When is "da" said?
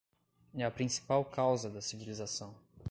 1.69-1.79